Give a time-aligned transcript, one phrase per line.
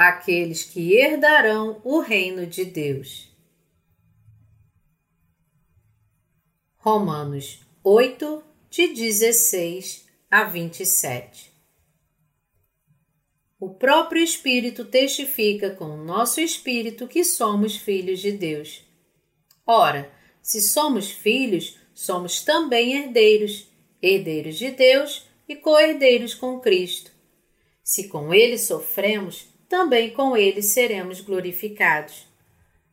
[0.00, 3.28] aqueles que herdarão o reino de Deus.
[6.78, 11.52] Romanos 8, de 16 a 27
[13.58, 18.82] O próprio Espírito testifica com o nosso espírito que somos filhos de Deus.
[19.66, 23.68] Ora, se somos filhos, somos também herdeiros,
[24.00, 27.12] herdeiros de Deus e co-herdeiros com Cristo.
[27.84, 32.26] Se com ele sofremos, também com ele seremos glorificados.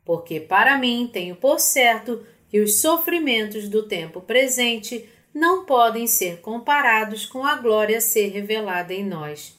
[0.06, 6.40] Porque para mim tenho por certo que os sofrimentos do tempo presente não podem ser
[6.40, 9.58] comparados com a glória a ser revelada em nós.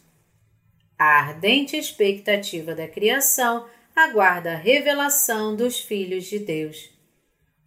[0.96, 3.66] A ardente expectativa da criação
[3.96, 6.88] aguarda a revelação dos filhos de Deus.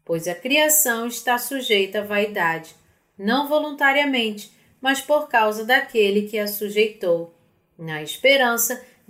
[0.06, 2.74] Pois a criação está sujeita à vaidade,
[3.18, 4.50] não voluntariamente,
[4.80, 7.36] mas por causa daquele que a sujeitou,
[7.78, 8.82] na esperança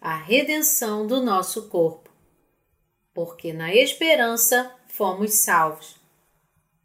[0.00, 2.10] a redenção do nosso corpo.
[3.12, 5.96] Porque na esperança fomos salvos.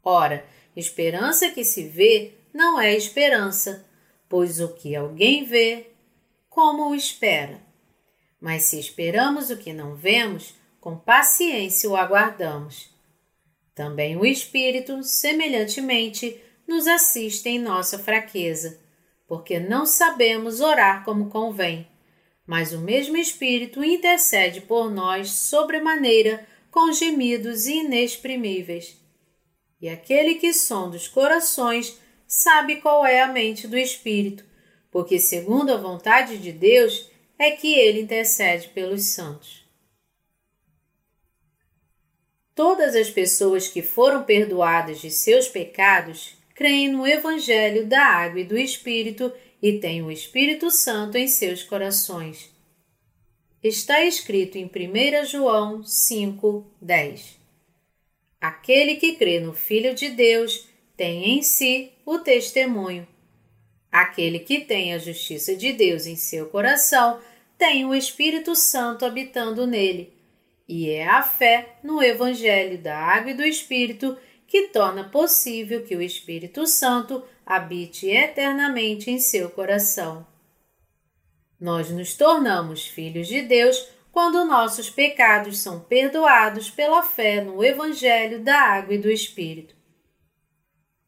[0.03, 3.85] Ora, esperança que se vê não é esperança,
[4.27, 5.91] pois o que alguém vê,
[6.49, 7.61] como o espera?
[8.41, 12.93] Mas se esperamos o que não vemos, com paciência o aguardamos.
[13.73, 18.79] Também o Espírito, semelhantemente, nos assiste em nossa fraqueza,
[19.27, 21.87] porque não sabemos orar como convém
[22.45, 28.97] mas o mesmo Espírito intercede por nós sobremaneira com gemidos inexprimíveis.
[29.79, 34.43] E aquele que sonda os corações sabe qual é a mente do Espírito,
[34.89, 39.63] porque, segundo a vontade de Deus, é que ele intercede pelos santos.
[42.55, 48.45] Todas as pessoas que foram perdoadas de seus pecados creem no Evangelho da Água e
[48.45, 49.31] do Espírito
[49.63, 52.53] e têm o Espírito Santo em seus corações.
[53.63, 57.39] Está escrito em 1 João 5, 10.
[58.41, 63.07] Aquele que crê no Filho de Deus tem em si o testemunho.
[63.89, 67.21] Aquele que tem a justiça de Deus em seu coração
[67.57, 70.11] tem o Espírito Santo habitando nele.
[70.67, 75.95] E é a fé no Evangelho da Água e do Espírito que torna possível que
[75.95, 80.25] o Espírito Santo habite eternamente em seu coração.
[81.59, 88.43] Nós nos tornamos filhos de Deus quando nossos pecados são perdoados pela fé no Evangelho
[88.43, 89.75] da Água e do Espírito.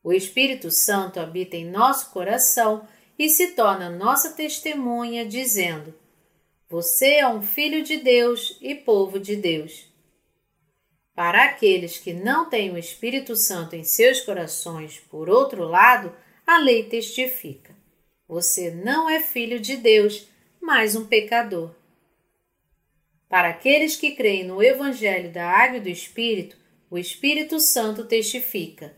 [0.03, 5.94] O Espírito Santo habita em nosso coração e se torna nossa testemunha, dizendo:
[6.69, 9.88] Você é um filho de Deus e povo de Deus.
[11.16, 16.13] Para aqueles que não têm o Espírito Santo em seus corações, por outro lado,
[16.45, 17.75] a lei testifica:
[18.28, 20.28] você não é filho de Deus,
[20.61, 21.73] mas um pecador.
[23.28, 26.57] Para aqueles que creem no Evangelho da Água e do Espírito,
[26.89, 28.95] o Espírito Santo testifica: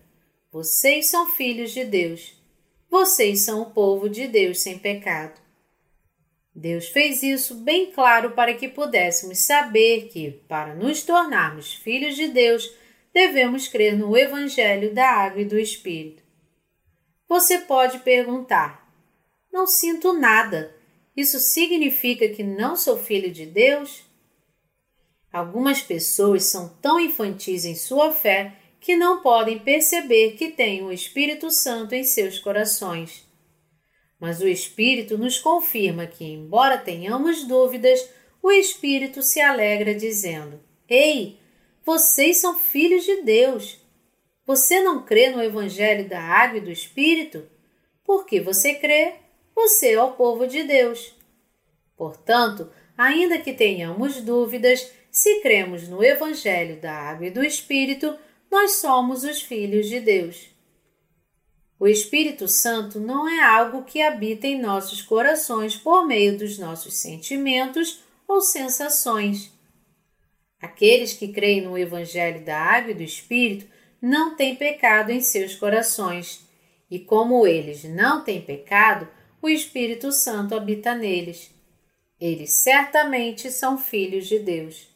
[0.51, 2.33] vocês são filhos de Deus.
[2.89, 5.39] Vocês são o povo de Deus sem pecado.
[6.55, 12.29] Deus fez isso bem claro para que pudéssemos saber que, para nos tornarmos filhos de
[12.29, 12.73] Deus,
[13.13, 16.23] devemos crer no Evangelho da Água e do Espírito.
[17.27, 18.91] Você pode perguntar:
[19.51, 20.75] Não sinto nada.
[21.15, 24.03] Isso significa que não sou filho de Deus?
[25.31, 30.91] Algumas pessoas são tão infantis em sua fé que não podem perceber que têm o
[30.91, 33.27] Espírito Santo em seus corações.
[34.19, 38.07] Mas o Espírito nos confirma que, embora tenhamos dúvidas,
[38.41, 41.39] o Espírito se alegra dizendo: Ei,
[41.85, 43.79] vocês são filhos de Deus.
[44.47, 47.45] Você não crê no Evangelho da Água e do Espírito?
[48.05, 49.15] Porque você crê,
[49.53, 51.13] você é o povo de Deus.
[51.97, 58.17] Portanto, ainda que tenhamos dúvidas, se cremos no Evangelho da Água e do Espírito,
[58.49, 60.47] nós somos os filhos de Deus.
[61.77, 66.93] O Espírito Santo não é algo que habita em nossos corações por meio dos nossos
[66.93, 69.51] sentimentos ou sensações.
[70.61, 75.55] Aqueles que creem no Evangelho da Água e do Espírito não têm pecado em seus
[75.55, 76.47] corações,
[76.89, 79.07] e como eles não têm pecado,
[79.41, 81.51] o Espírito Santo habita neles.
[82.19, 84.87] Eles certamente são filhos de Deus.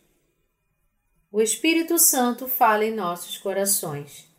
[1.31, 4.30] o Espírito Santo fala em nossos corações.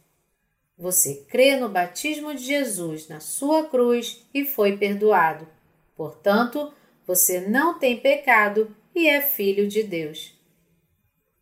[0.77, 5.49] Você crê no batismo de Jesus na sua cruz e foi perdoado.
[5.97, 6.73] Portanto,
[7.07, 10.35] você não tem pecado e é filho de Deus.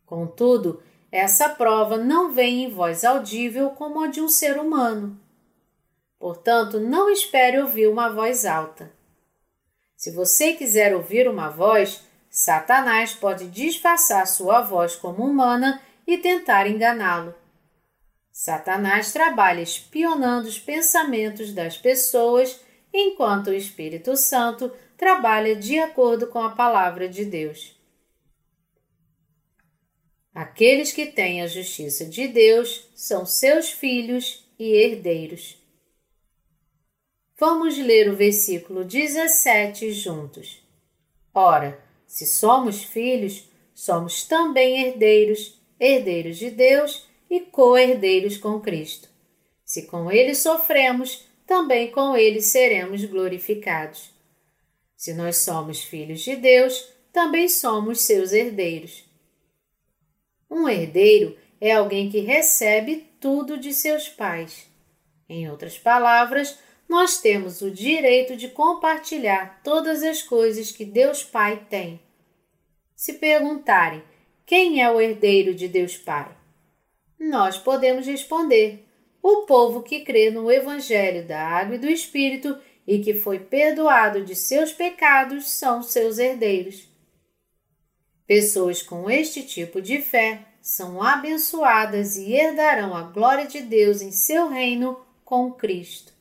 [0.05, 0.81] Contudo,
[1.11, 5.19] essa prova não vem em voz audível como a de um ser humano.
[6.17, 8.91] Portanto, não espere ouvir uma voz alta.
[9.97, 16.65] Se você quiser ouvir uma voz, Satanás pode disfarçar sua voz como humana e tentar
[16.65, 17.35] enganá-lo.
[18.31, 22.59] Satanás trabalha espionando os pensamentos das pessoas,
[22.93, 27.80] enquanto o Espírito Santo trabalha de acordo com a palavra de Deus.
[30.33, 35.57] Aqueles que têm a justiça de Deus são seus filhos e herdeiros.
[37.37, 40.61] Vamos ler o versículo 17 juntos.
[41.33, 49.09] Ora, se somos filhos, somos também herdeiros, herdeiros de Deus e co-herdeiros com Cristo.
[49.65, 54.11] Se com ele sofremos, também com ele seremos glorificados.
[54.95, 59.10] Se nós somos filhos de Deus, também somos seus herdeiros.
[60.51, 64.69] Um herdeiro é alguém que recebe tudo de seus pais.
[65.29, 66.59] Em outras palavras,
[66.89, 72.01] nós temos o direito de compartilhar todas as coisas que Deus Pai tem.
[72.93, 74.03] Se perguntarem
[74.45, 76.35] quem é o herdeiro de Deus Pai,
[77.17, 78.85] nós podemos responder:
[79.23, 84.25] o povo que crê no Evangelho da Água e do Espírito e que foi perdoado
[84.25, 86.90] de seus pecados são seus herdeiros.
[88.25, 94.11] Pessoas com este tipo de fé são abençoadas e herdarão a glória de Deus em
[94.11, 96.13] seu reino com Cristo.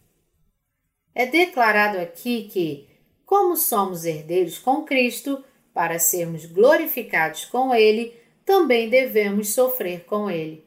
[1.15, 2.89] É declarado aqui que,
[3.27, 8.15] como somos herdeiros com Cristo, para sermos glorificados com Ele,
[8.45, 10.65] também devemos sofrer com Ele.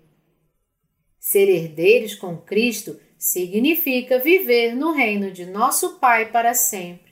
[1.19, 7.02] Ser herdeiros com Cristo significa viver no reino de nosso Pai para sempre.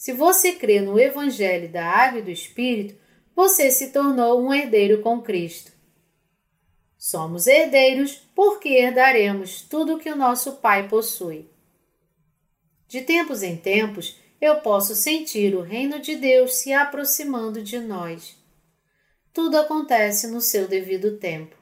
[0.00, 2.98] Se você crê no Evangelho da Água e do Espírito,
[3.36, 5.72] você se tornou um herdeiro com Cristo.
[6.96, 11.50] Somos herdeiros porque herdaremos tudo que o nosso Pai possui.
[12.88, 18.38] De tempos em tempos, eu posso sentir o reino de Deus se aproximando de nós.
[19.34, 21.54] Tudo acontece no seu devido tempo.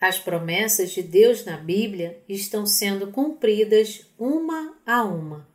[0.00, 5.53] As promessas de Deus na Bíblia estão sendo cumpridas uma a uma.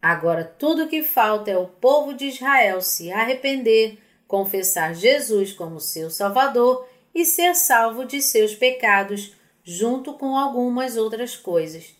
[0.00, 5.80] Agora tudo o que falta é o povo de Israel se arrepender, confessar Jesus como
[5.80, 9.34] seu Salvador e ser salvo de seus pecados,
[9.64, 11.96] junto com algumas outras coisas.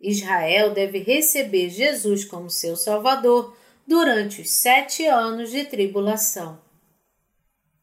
[0.00, 6.60] Israel deve receber Jesus como seu Salvador durante os sete anos de tribulação.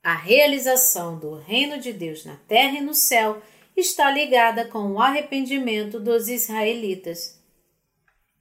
[0.01, 3.41] A realização do reino de Deus na terra e no céu
[3.75, 7.36] está ligada com o arrependimento dos israelitas.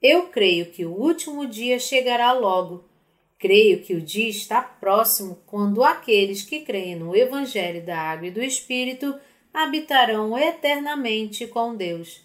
[0.08, 2.85] Eu creio que o último dia chegará logo.
[3.37, 8.31] Creio que o dia está próximo quando aqueles que creem no Evangelho da Água e
[8.31, 9.19] do Espírito
[9.53, 12.21] habitarão eternamente com Deus.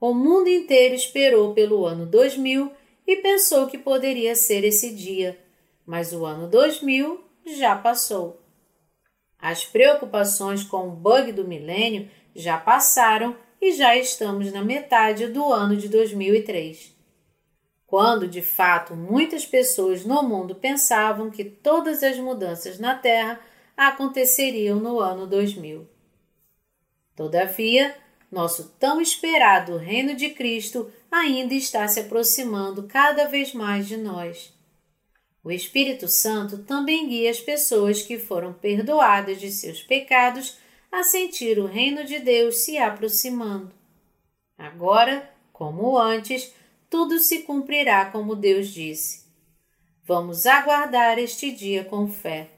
[0.00, 2.72] O mundo inteiro esperou pelo ano 2000
[3.06, 5.38] e pensou que poderia ser esse dia,
[5.84, 8.40] mas o ano 2000 já passou.
[9.38, 15.52] As preocupações com o bug do milênio já passaram e já estamos na metade do
[15.52, 16.92] ano de 2003.
[17.86, 23.38] Quando, de fato, muitas pessoas no mundo pensavam que todas as mudanças na Terra
[23.76, 25.88] aconteceriam no ano 2000.
[27.14, 27.94] Todavia,
[28.32, 34.52] nosso tão esperado Reino de Cristo ainda está se aproximando cada vez mais de nós.
[35.44, 40.56] O Espírito Santo também guia as pessoas que foram perdoadas de seus pecados
[40.92, 43.72] a sentir o reino de Deus se aproximando.
[44.58, 46.54] Agora, como antes,
[46.90, 49.24] tudo se cumprirá como Deus disse.
[50.04, 52.50] Vamos aguardar este dia com fé.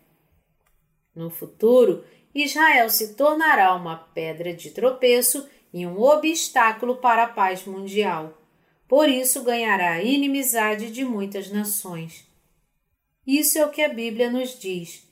[1.15, 7.65] No futuro, Israel se tornará uma pedra de tropeço e um obstáculo para a paz
[7.65, 8.37] mundial.
[8.89, 12.27] Por isso ganhará a inimizade de muitas nações.
[13.25, 15.04] Isso é o que a Bíblia nos diz: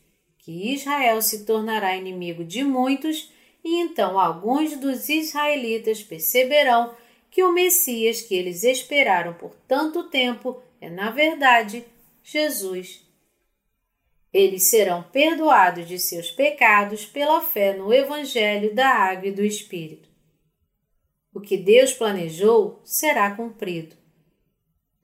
[0.42, 3.32] que Israel se tornará inimigo de muitos,
[3.64, 6.94] e então alguns dos israelitas perceberão
[7.30, 11.84] que o Messias que eles esperaram por tanto tempo é, na verdade,
[12.22, 13.06] Jesus.
[14.32, 20.08] Eles serão perdoados de seus pecados pela fé no Evangelho da Água e do Espírito.
[21.32, 23.96] O que Deus planejou será cumprido.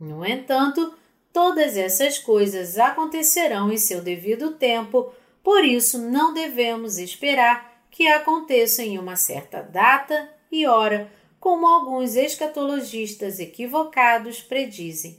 [0.00, 0.94] No entanto,
[1.32, 5.12] Todas essas coisas acontecerão em seu devido tempo,
[5.48, 12.16] Por isso, não devemos esperar que aconteça em uma certa data e hora, como alguns
[12.16, 15.18] escatologistas equivocados predizem.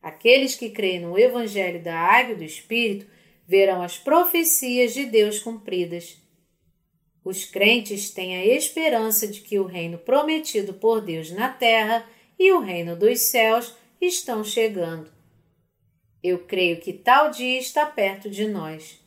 [0.00, 3.06] Aqueles que creem no Evangelho da Água e do Espírito
[3.46, 6.16] verão as profecias de Deus cumpridas.
[7.22, 12.08] Os crentes têm a esperança de que o reino prometido por Deus na terra
[12.38, 15.12] e o reino dos céus estão chegando.
[16.22, 18.99] Eu creio que tal dia está perto de nós.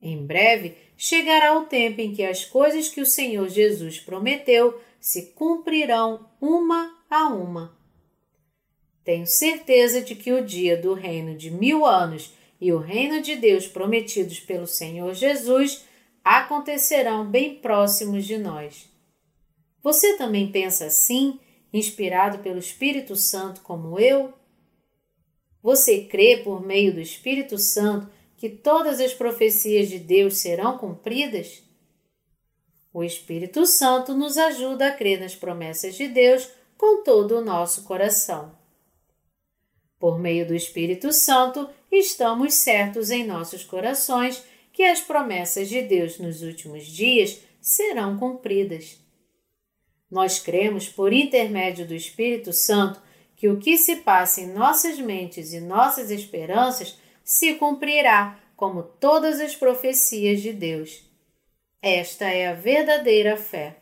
[0.00, 5.32] Em breve chegará o tempo em que as coisas que o Senhor Jesus prometeu se
[5.32, 7.76] cumprirão uma a uma.
[9.04, 13.36] Tenho certeza de que o dia do reino de mil anos e o reino de
[13.36, 15.84] Deus prometidos pelo Senhor Jesus
[16.24, 18.90] acontecerão bem próximos de nós.
[19.82, 21.38] Você também pensa assim,
[21.72, 24.32] inspirado pelo Espírito Santo como eu?
[25.62, 31.62] Você crê por meio do Espírito Santo que todas as profecias de Deus serão cumpridas?
[32.92, 37.84] O Espírito Santo nos ajuda a crer nas promessas de Deus com todo o nosso
[37.84, 38.56] coração.
[39.98, 46.18] Por meio do Espírito Santo, estamos certos em nossos corações que as promessas de Deus
[46.18, 48.98] nos últimos dias serão cumpridas.
[50.10, 53.00] Nós cremos, por intermédio do Espírito Santo,
[53.34, 59.40] que o que se passa em nossas mentes e nossas esperanças se cumprirá, como todas
[59.40, 61.02] as profecias de Deus.
[61.82, 63.78] Esta é a verdadeira fé.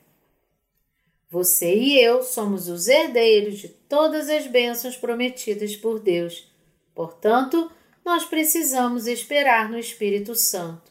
[1.29, 6.51] Você e eu somos os herdeiros de todas as bênçãos prometidas por Deus.
[6.95, 7.71] Portanto,
[8.03, 10.91] nós precisamos esperar no Espírito Santo.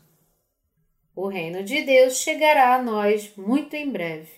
[1.15, 4.31] O reino de Deus chegará a nós muito em breve.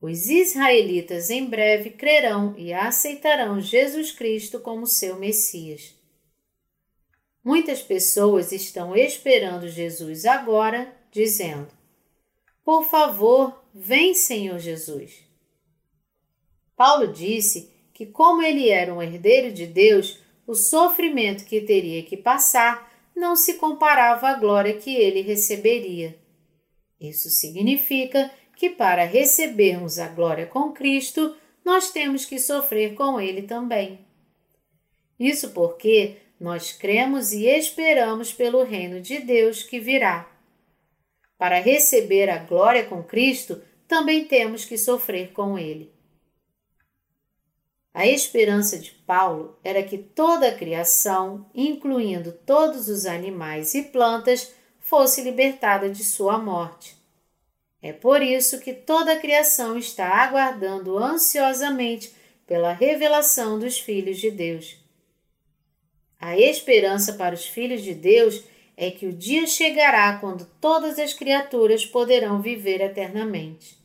[0.00, 6.00] Os israelitas em breve crerão e aceitarão Jesus Cristo como seu Messias.
[7.44, 11.68] Muitas pessoas estão esperando Jesus agora, dizendo:
[12.64, 15.24] Por favor, vem, Senhor Jesus.
[16.76, 22.16] Paulo disse que, como ele era um herdeiro de Deus, o sofrimento que teria que
[22.16, 26.18] passar não se comparava à glória que ele receberia.
[27.00, 31.34] Isso significa que, para recebermos a glória com Cristo,
[31.64, 33.98] nós temos que sofrer com Ele também.
[35.18, 40.28] Isso porque nós cremos e esperamos pelo reino de Deus que virá.
[41.38, 45.94] Para receber a glória com Cristo, também temos que sofrer com Ele.
[47.94, 54.52] A esperança de Paulo era que toda a criação, incluindo todos os animais e plantas,
[54.80, 56.96] fosse libertada de sua morte.
[57.80, 62.12] É por isso que toda a criação está aguardando ansiosamente
[62.48, 64.81] pela revelação dos filhos de Deus.
[66.22, 68.44] A esperança para os filhos de Deus
[68.76, 73.76] é que o dia chegará quando todas as criaturas poderão viver eternamente.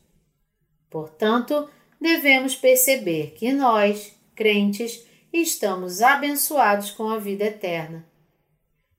[0.88, 1.68] Portanto,
[2.00, 8.06] devemos perceber que nós, crentes, estamos abençoados com a vida eterna.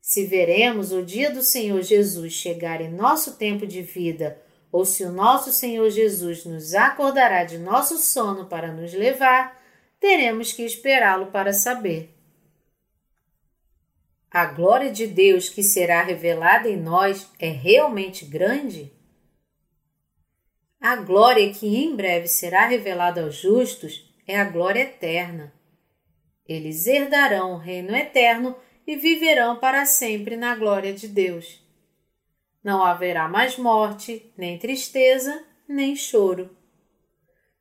[0.02, 4.38] Se veremos o dia do Senhor Jesus chegar em nosso tempo de vida,
[4.70, 9.58] ou se o nosso Senhor Jesus nos acordará de nosso sono para nos levar,
[9.98, 12.19] teremos que esperá-lo para saber.
[14.32, 18.94] A glória de Deus que será revelada em nós é realmente grande?
[20.80, 25.52] A glória que em breve será revelada aos justos é a glória eterna.
[26.48, 28.56] Eles herdarão o reino eterno
[28.86, 31.64] e viverão para sempre na glória de Deus.
[32.64, 36.56] Não haverá mais morte, nem tristeza, nem choro.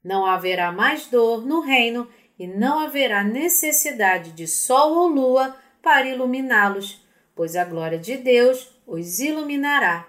[0.05, 2.07] Não haverá mais dor no reino
[2.39, 7.05] e não haverá necessidade de sol ou lua para iluminá-los,
[7.35, 10.09] pois a glória de Deus os iluminará.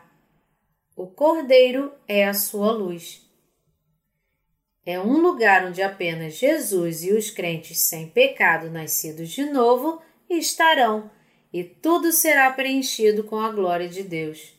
[0.95, 3.25] O Cordeiro é a sua luz.
[4.85, 11.11] É um lugar onde apenas Jesus e os crentes sem pecado nascidos de novo estarão,
[11.51, 14.53] e tudo será preenchido com a glória de Deus.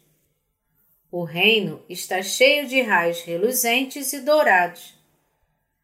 [1.11, 4.95] O reino está cheio de raios reluzentes e dourados.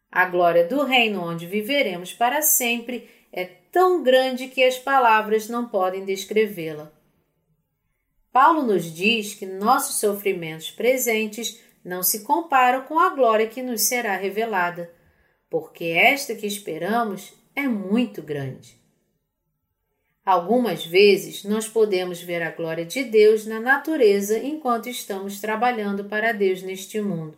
[0.09, 3.45] A glória do reino onde viveremos para sempre é
[3.77, 6.91] tão grande que as palavras não podem descrevê-la.
[8.31, 13.83] Paulo nos diz que nossos sofrimentos presentes não se comparam com a glória que nos
[13.83, 14.91] será revelada,
[15.47, 18.81] porque esta que esperamos é muito grande.
[20.25, 26.31] Algumas vezes nós podemos ver a glória de Deus na natureza enquanto estamos trabalhando para
[26.31, 27.37] Deus neste mundo.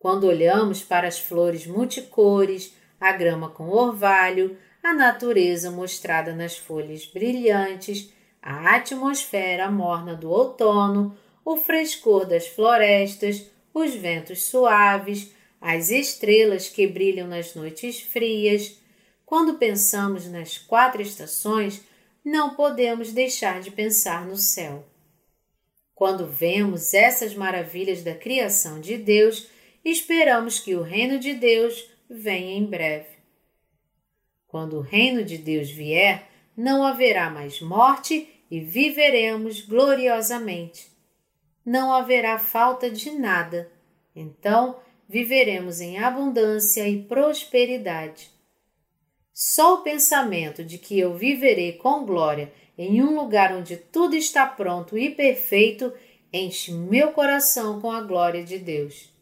[0.00, 7.04] Quando olhamos para as flores multicores, a grama com orvalho, a natureza mostrada nas folhas
[7.04, 11.14] brilhantes, a atmosfera morna do outono,
[11.44, 15.30] o frescor das florestas, os ventos suaves,
[15.60, 18.78] as estrelas que brilham nas noites frias.
[19.26, 21.82] Quando pensamos nas quatro estações,
[22.24, 24.86] não podemos deixar de pensar no céu.
[25.94, 29.48] Quando vemos essas maravilhas da criação de Deus,
[29.84, 33.17] esperamos que o reino de Deus venha em breve.
[34.48, 36.26] Quando o reino de Deus vier,
[36.56, 40.90] não haverá mais morte e viveremos gloriosamente.
[41.64, 43.70] Não haverá falta de nada.
[44.16, 48.30] Então, viveremos em abundância e prosperidade.
[49.34, 54.46] Só o pensamento de que eu viverei com glória em um lugar onde tudo está
[54.46, 55.92] pronto e perfeito
[56.32, 59.12] enche meu coração com a glória de Deus.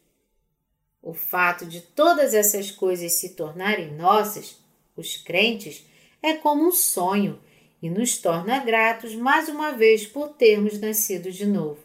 [1.01, 4.57] O fato de todas essas coisas se tornarem nossas
[4.97, 5.85] os crentes,
[6.21, 7.39] é como um sonho
[7.81, 11.79] e nos torna gratos mais uma vez por termos nascido de novo.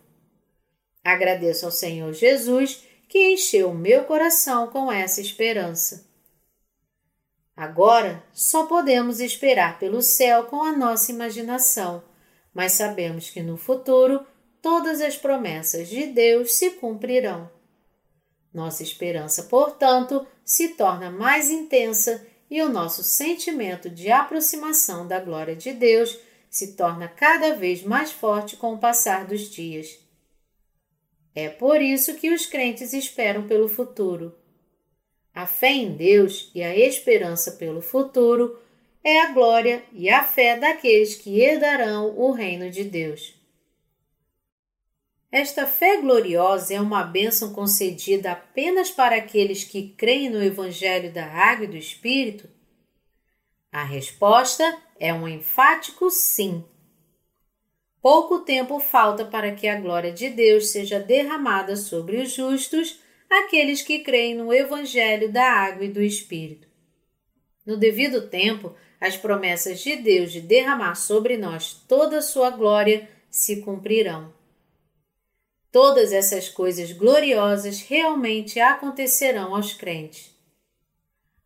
[1.04, 6.10] Agradeço ao Senhor Jesus que encheu o meu coração com essa esperança.
[7.54, 12.02] Agora só podemos esperar pelo céu com a nossa imaginação,
[12.54, 14.26] mas sabemos que no futuro
[14.62, 17.50] todas as promessas de Deus se cumprirão.
[18.54, 25.56] Nossa esperança, portanto, se torna mais intensa e o nosso sentimento de aproximação da glória
[25.56, 26.18] de Deus
[26.50, 29.98] se torna cada vez mais forte com o passar dos dias.
[31.34, 34.36] É por isso que os crentes esperam pelo futuro.
[35.34, 38.60] A fé em Deus e a esperança pelo futuro
[39.02, 43.34] é a glória e a fé daqueles que herdarão o reino de Deus.
[45.32, 51.24] Esta fé gloriosa é uma bênção concedida apenas para aqueles que creem no Evangelho da
[51.24, 52.46] Água e do Espírito?
[53.72, 56.62] A resposta é um enfático sim.
[58.02, 63.80] Pouco tempo falta para que a glória de Deus seja derramada sobre os justos, aqueles
[63.80, 66.68] que creem no Evangelho da Água e do Espírito.
[67.64, 73.08] No devido tempo, as promessas de Deus de derramar sobre nós toda a sua glória
[73.30, 74.41] se cumprirão.
[75.72, 80.30] Todas essas coisas gloriosas realmente acontecerão aos crentes.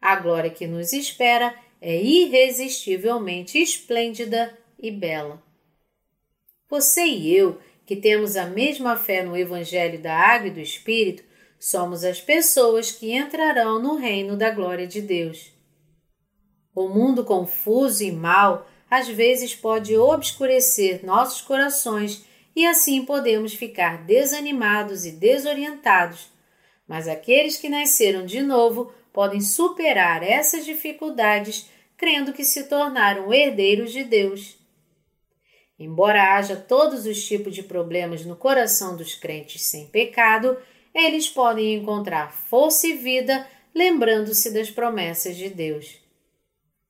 [0.01, 5.41] A glória que nos espera é irresistivelmente esplêndida e bela.
[6.69, 11.23] Você e eu, que temos a mesma fé no Evangelho da Água e do Espírito,
[11.61, 15.53] somos as pessoas que entrarão no reino da glória de Deus.
[16.75, 22.26] O mundo confuso e mau às vezes pode obscurecer nossos corações
[22.57, 26.31] e assim podemos ficar desanimados e desorientados.
[26.89, 33.93] Mas aqueles que nasceram de novo podem superar essas dificuldades crendo que se tornaram herdeiros
[33.93, 34.57] de Deus.
[35.79, 40.57] Embora haja todos os tipos de problemas no coração dos crentes sem pecado,
[40.95, 45.99] eles podem encontrar força e vida lembrando-se das promessas de Deus.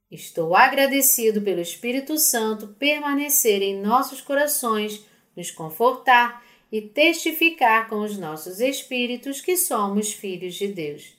[0.08, 5.04] Estou agradecido pelo Espírito Santo permanecer em nossos corações
[5.36, 11.14] nos confortar e testificar com os nossos espíritos que somos filhos de Deus.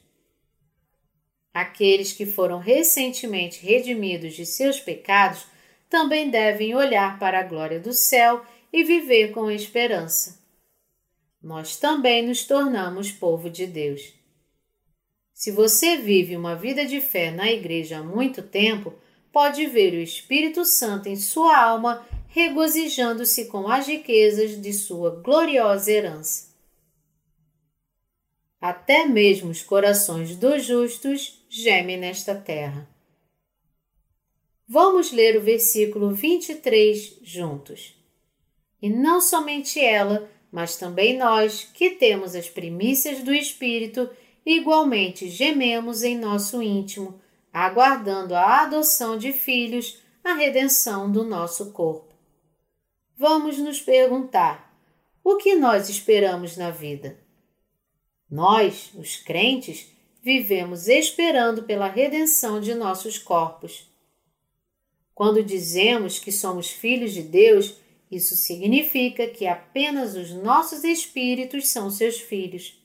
[1.54, 5.46] Aqueles que foram recentemente redimidos de seus pecados
[5.90, 10.40] também devem olhar para a glória do céu e viver com esperança.
[11.42, 14.14] Nós também nos tornamos povo de Deus.
[15.34, 18.94] Se você vive uma vida de fé na igreja há muito tempo,
[19.32, 22.06] pode ver o Espírito Santo em sua alma
[22.38, 26.56] regozijando-se com as riquezas de sua gloriosa herança.
[28.62, 32.88] Até mesmo os corações dos justos gemem nesta terra.
[34.68, 37.96] Vamos ler o versículo 23 juntos.
[38.80, 44.08] E não somente ela, mas também nós, que temos as primícias do Espírito,
[44.46, 47.20] igualmente gememos em nosso íntimo,
[47.52, 52.07] aguardando a adoção de filhos, a redenção do nosso corpo
[53.18, 54.72] vamos nos perguntar:
[55.24, 57.18] o que nós esperamos na vida?
[58.30, 59.88] Nós, os crentes,
[60.22, 63.88] vivemos esperando pela redenção de nossos corpos.
[65.16, 67.76] Quando dizemos que somos filhos de Deus,
[68.12, 72.78] isso significa que apenas os nossos espíritos são seus filhos.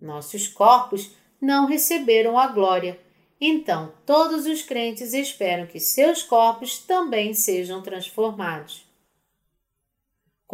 [0.00, 2.98] Nossos corpos não receberam a glória,
[3.40, 8.84] então todos os crentes esperam que seus corpos também sejam transformados.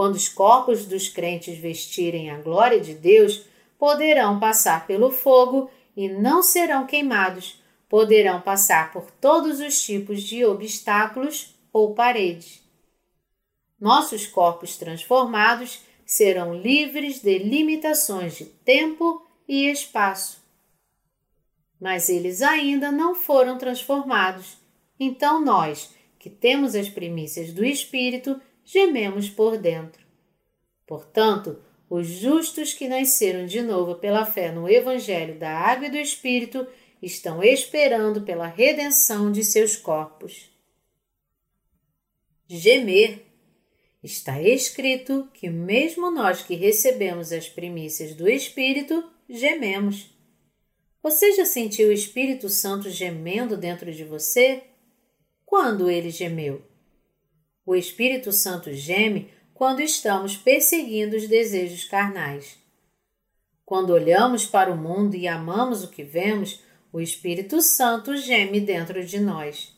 [0.00, 3.44] Quando os corpos dos crentes vestirem a glória de Deus,
[3.78, 10.42] poderão passar pelo fogo e não serão queimados, poderão passar por todos os tipos de
[10.42, 12.62] obstáculos ou paredes.
[13.78, 20.42] nossos corpos transformados serão livres de limitações de tempo e espaço.
[21.78, 24.56] Mas eles ainda não foram transformados,
[24.98, 28.40] então nós, que temos as primícias do Espírito,
[28.72, 30.06] gememos por dentro.
[30.86, 35.96] Portanto, os justos que nasceram de novo pela fé no Evangelho da Água e do
[35.96, 36.64] Espírito
[37.02, 40.48] estão esperando pela redenção de seus corpos.
[42.46, 43.26] Gemer
[44.02, 50.10] Está escrito que, mesmo nós que recebemos as primícias do Espírito, gememos.
[51.02, 54.62] Você já sentiu o Espírito Santo gemendo dentro de você?
[55.44, 56.69] Quando ele gemeu?
[57.64, 62.58] O Espírito Santo geme quando estamos perseguindo os desejos carnais.
[63.64, 69.04] Quando olhamos para o mundo e amamos o que vemos, o Espírito Santo geme dentro
[69.04, 69.72] de nós.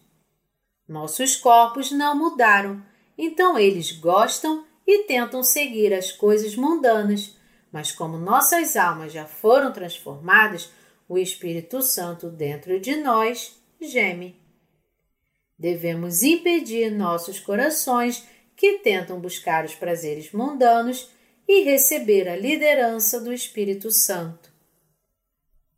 [0.89, 2.83] Nossos corpos não mudaram
[3.17, 7.37] então eles gostam e tentam seguir as coisas mundanas,
[7.71, 10.71] mas como nossas almas já foram transformadas,
[11.09, 14.42] o Espírito Santo dentro de nós geme.
[15.63, 21.09] Devemos impedir nossos corações que tentam buscar os prazeres mundanos
[21.47, 24.51] e receber a liderança do Espírito Santo.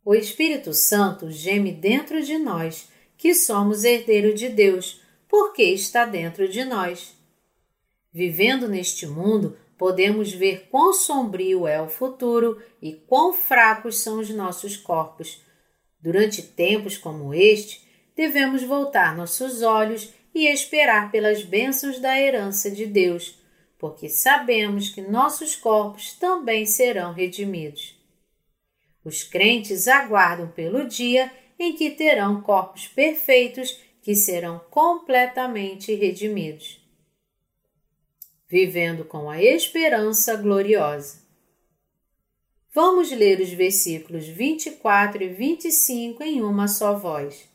[0.03, 6.47] O Espírito Santo geme dentro de nós, que somos herdeiro de Deus, porque está dentro
[6.47, 7.15] de nós.
[8.11, 14.31] Vivendo neste mundo, podemos ver quão sombrio é o futuro e quão fracos são os
[14.31, 15.43] nossos corpos.
[16.01, 22.85] Durante tempos como este, devemos voltar nossos olhos e esperar pelas bênçãos da herança de
[22.85, 23.39] Deus,
[23.77, 27.95] porque sabemos que nossos corpos também serão redimidos.
[29.03, 36.85] Os crentes aguardam pelo dia em que terão corpos perfeitos que serão completamente redimidos
[38.47, 41.23] vivendo com a esperança gloriosa.
[42.73, 47.49] Vamos ler os versículos 24 e 25 em uma só voz.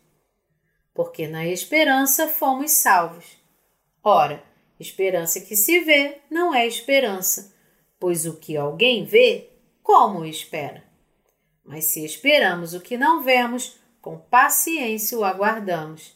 [1.01, 3.25] Porque na esperança fomos salvos.
[4.05, 4.45] Ora,
[4.79, 7.55] esperança que se vê não é esperança,
[7.99, 9.49] pois o que alguém vê,
[9.83, 10.85] como espera?
[11.65, 16.15] Mas se esperamos o que não vemos, com paciência o aguardamos.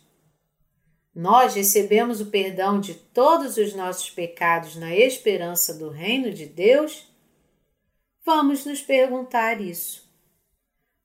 [1.14, 7.10] Nós recebemos o perdão de todos os nossos pecados na esperança do reino de Deus?
[8.22, 10.03] Vamos nos perguntar isso.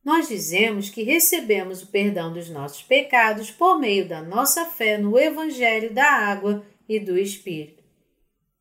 [0.10, 5.20] Nós dizemos que recebemos o perdão dos nossos pecados por meio da nossa fé no
[5.20, 7.84] Evangelho da Água e do Espírito.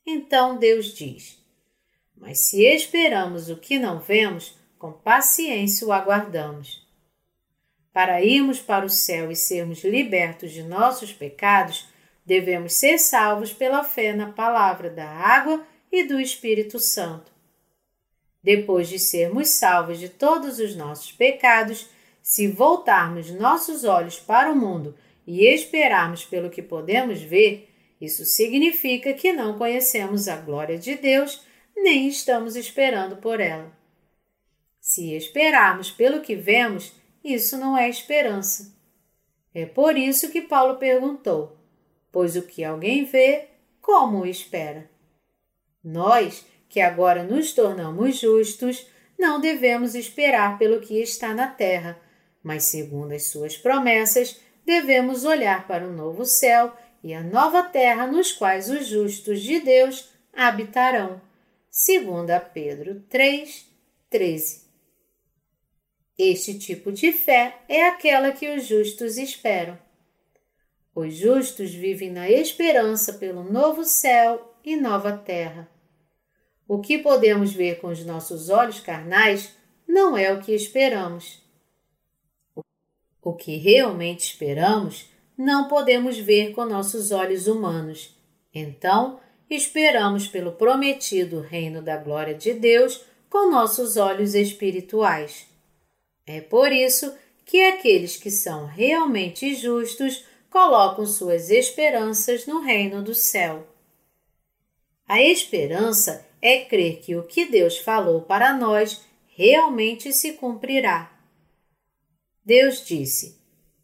[0.04, 1.42] Então Deus diz:
[2.14, 6.86] Mas se esperamos o que não vemos, com paciência o aguardamos.
[7.94, 11.88] Para irmos para o céu e sermos libertos de nossos pecados,
[12.26, 17.37] devemos ser salvos pela fé na palavra da água e do Espírito Santo.
[18.48, 21.86] Depois de sermos salvos de todos os nossos pecados,
[22.22, 27.68] se voltarmos nossos olhos para o mundo e esperarmos pelo que podemos ver,
[28.00, 31.42] isso significa que não conhecemos a glória de Deus
[31.76, 33.70] nem estamos esperando por ela.
[34.80, 38.74] Se esperarmos pelo que vemos, isso não é esperança.
[39.52, 41.54] É por isso que Paulo perguntou:
[42.10, 43.46] Pois o que alguém vê,
[43.82, 44.90] como o espera?
[45.84, 48.86] Nós, que agora nos tornamos justos,
[49.18, 51.98] não devemos esperar pelo que está na terra,
[52.42, 58.06] mas, segundo as suas promessas, devemos olhar para o novo céu e a nova terra
[58.06, 61.20] nos quais os justos de Deus habitarão.
[61.70, 63.66] 2 Pedro 3,
[64.10, 64.68] 13
[66.18, 69.78] este tipo de fé é aquela que os justos esperam.
[70.92, 75.68] Os justos vivem na esperança pelo novo céu e nova terra.
[76.68, 79.56] O que podemos ver com os nossos olhos carnais
[79.88, 81.42] não é o que esperamos.
[83.22, 88.14] O que realmente esperamos não podemos ver com nossos olhos humanos.
[88.54, 95.46] Então, esperamos pelo prometido reino da glória de Deus com nossos olhos espirituais.
[96.26, 97.14] É por isso
[97.46, 103.66] que aqueles que são realmente justos colocam suas esperanças no reino do céu.
[105.06, 109.04] A esperança é crer que o que Deus falou para nós
[109.36, 111.12] realmente se cumprirá.
[112.44, 113.38] Deus disse: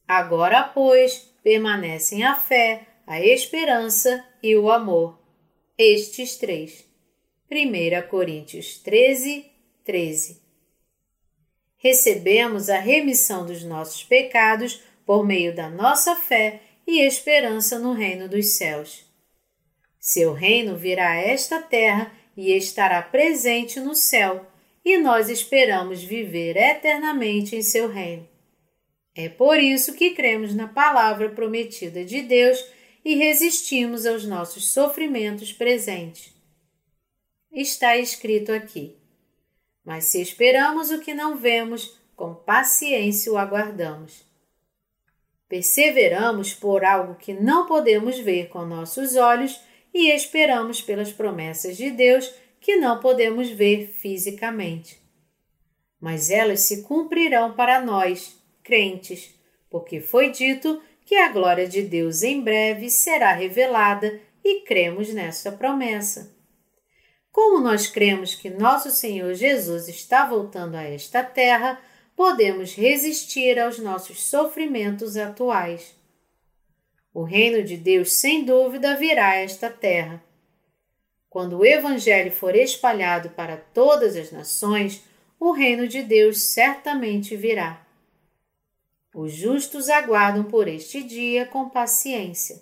[0.06, 5.18] Agora, pois, permanecem a fé, a esperança e o amor.
[5.76, 6.84] Estes três.
[7.50, 9.44] 1 Coríntios 13,
[9.84, 10.44] 13
[11.84, 18.26] recebemos a remissão dos nossos pecados por meio da nossa fé e esperança no reino
[18.26, 19.04] dos céus.
[20.00, 24.46] Seu reino virá a esta terra e estará presente no céu,
[24.84, 28.28] e nós esperamos viver eternamente em seu reino.
[29.14, 32.64] É por isso que cremos na palavra prometida de Deus
[33.04, 36.34] e resistimos aos nossos sofrimentos presentes.
[37.52, 38.96] Está escrito aqui:
[39.84, 44.24] Mas se esperamos o que não vemos, com paciência o aguardamos.
[45.48, 49.60] Perseveramos por algo que não podemos ver com nossos olhos
[49.94, 55.00] e esperamos pelas promessas de Deus que não podemos ver fisicamente.
[56.00, 59.32] Mas elas se cumprirão para nós, crentes,
[59.70, 65.52] porque foi dito que a glória de Deus em breve será revelada e cremos nessa
[65.52, 66.34] promessa.
[67.30, 71.80] Como nós cremos que nosso Senhor Jesus está voltando a esta terra,
[72.16, 75.93] podemos resistir aos nossos sofrimentos atuais.
[77.14, 80.20] O reino de Deus, sem dúvida, virá a esta terra.
[81.30, 85.00] Quando o Evangelho for espalhado para todas as nações,
[85.38, 87.86] o reino de Deus certamente virá.
[89.14, 92.60] Os justos aguardam por este dia com paciência.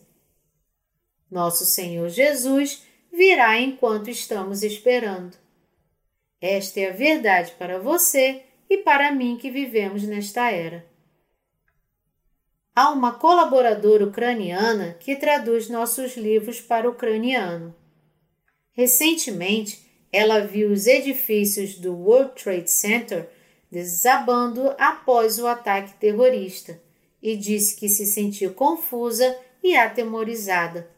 [1.30, 5.34] Nosso Senhor Jesus virá enquanto estamos esperando.
[6.38, 10.91] Esta é a verdade para você e para mim que vivemos nesta era.
[12.74, 17.74] Há uma colaboradora ucraniana que traduz nossos livros para o ucraniano.
[18.72, 23.28] Recentemente, ela viu os edifícios do World Trade Center
[23.70, 26.80] desabando após o ataque terrorista
[27.22, 30.90] e disse que se sentiu confusa e atemorizada.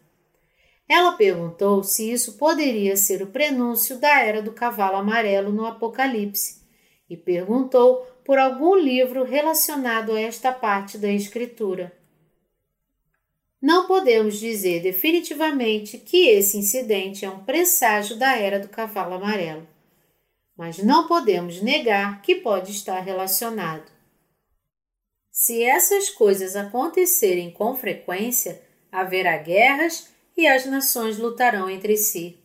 [0.88, 6.62] Ela perguntou se isso poderia ser o prenúncio da era do cavalo amarelo no Apocalipse
[7.10, 11.92] e perguntou por algum livro relacionado a esta parte da Escritura.
[13.60, 19.66] Não podemos dizer definitivamente que esse incidente é um presságio da era do cavalo amarelo,
[20.56, 23.90] mas não podemos negar que pode estar relacionado.
[25.30, 32.38] Se essas coisas acontecerem com frequência, haverá guerras e as nações lutarão entre si.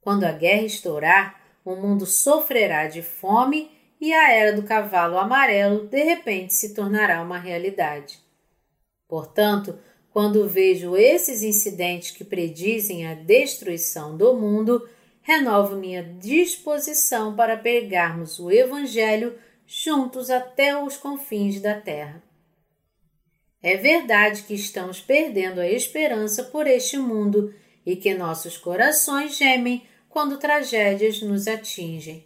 [0.00, 5.86] Quando a guerra estourar, o mundo sofrerá de fome e a era do cavalo amarelo
[5.86, 8.18] de repente se tornará uma realidade.
[9.08, 9.78] Portanto,
[10.10, 14.88] quando vejo esses incidentes que predizem a destruição do mundo,
[15.22, 22.22] renovo minha disposição para pegarmos o Evangelho juntos até os confins da terra.
[23.62, 27.52] É verdade que estamos perdendo a esperança por este mundo
[27.84, 32.24] e que nossos corações gemem quando tragédias nos atingem.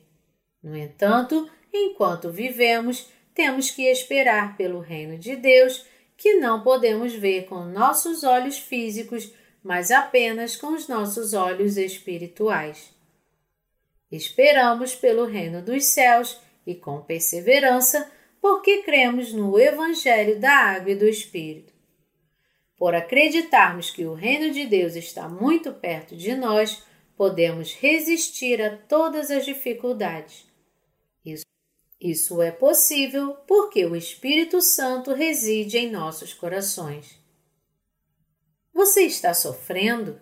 [0.63, 5.85] No entanto, enquanto vivemos, temos que esperar pelo reino de Deus,
[6.17, 12.93] que não podemos ver com nossos olhos físicos, mas apenas com os nossos olhos espirituais.
[14.11, 20.97] Esperamos pelo reino dos céus e com perseverança, porque cremos no Evangelho da Água e
[20.97, 21.73] do Espírito.
[22.77, 26.83] Por acreditarmos que o reino de Deus está muito perto de nós,
[27.17, 30.50] podemos resistir a todas as dificuldades.
[32.01, 37.19] Isso, é possível porque o Espírito Santo reside em nossos corações.
[38.73, 40.19] Você está sofrendo?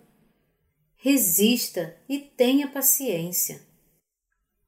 [0.97, 3.61] Resista e tenha paciência.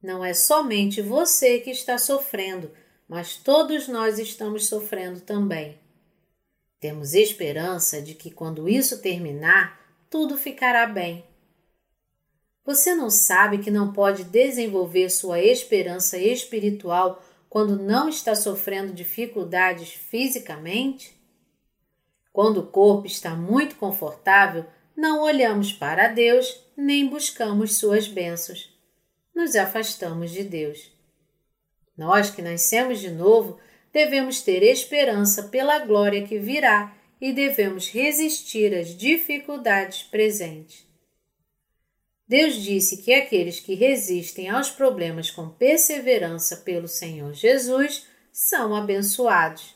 [0.02, 2.72] Não é somente você que está sofrendo,
[3.06, 5.78] mas todos nós estamos sofrendo também.
[6.80, 11.24] Temos esperança de que quando isso terminar, tudo ficará bem.
[12.64, 19.92] Você não sabe que não pode desenvolver sua esperança espiritual quando não está sofrendo dificuldades
[19.92, 21.20] fisicamente?
[22.32, 24.64] Quando o corpo está muito confortável,
[24.96, 28.72] não olhamos para Deus nem buscamos suas bênçãos.
[29.34, 30.92] Nos afastamos de Deus.
[31.96, 33.58] Nós que nascemos de novo
[33.92, 40.91] devemos ter esperança pela glória que virá e devemos resistir às dificuldades presentes.
[42.32, 49.74] Deus disse que aqueles que resistem aos problemas com perseverança pelo Senhor Jesus são abençoados.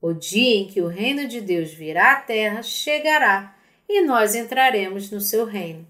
[0.00, 3.54] O dia em que o reino de Deus virá à terra chegará
[3.86, 5.86] e nós entraremos no seu reino.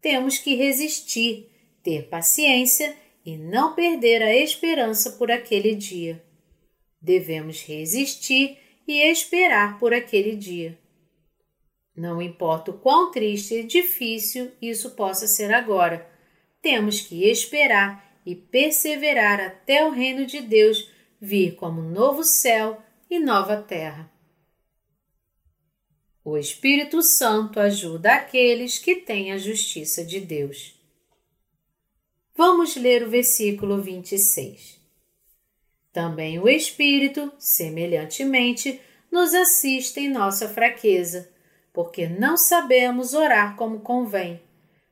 [0.00, 1.50] Temos que resistir,
[1.82, 2.94] ter paciência
[3.26, 6.24] e não perder a esperança por aquele dia.
[7.02, 10.78] Devemos resistir e esperar por aquele dia.
[11.98, 16.08] Não importa o quão triste e difícil isso possa ser agora,
[16.62, 20.88] temos que esperar e perseverar até o reino de Deus
[21.20, 22.80] vir como novo céu
[23.10, 24.08] e nova terra.
[26.24, 30.80] O Espírito Santo ajuda aqueles que têm a justiça de Deus.
[32.36, 34.78] Vamos ler o versículo 26.
[35.92, 38.80] Também o Espírito, semelhantemente,
[39.10, 41.28] nos assiste em nossa fraqueza,
[41.78, 44.42] porque não sabemos orar como convém,